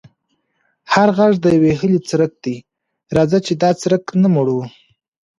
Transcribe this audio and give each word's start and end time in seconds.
هر 0.93 1.09
غږ 1.17 1.33
د 1.41 1.45
یوې 1.55 1.71
هیلې 1.79 1.99
څرک 2.09 2.31
دی، 2.43 2.55
راځه 3.15 3.37
چې 3.45 3.53
دا 3.61 3.69
څرک 3.81 4.03
نه 4.21 4.27
مړوو. 4.33 4.65